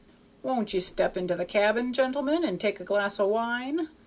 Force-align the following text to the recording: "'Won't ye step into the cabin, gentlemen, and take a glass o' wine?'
"'Won't 0.41 0.73
ye 0.73 0.79
step 0.79 1.15
into 1.15 1.35
the 1.35 1.45
cabin, 1.45 1.93
gentlemen, 1.93 2.43
and 2.43 2.59
take 2.59 2.79
a 2.79 2.83
glass 2.83 3.19
o' 3.19 3.27
wine?' 3.27 3.87